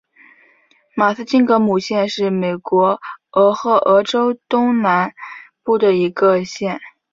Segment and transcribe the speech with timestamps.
[0.95, 2.99] 马斯金格姆县是美国
[3.33, 5.13] 俄亥俄州东南
[5.61, 6.81] 部的一个县。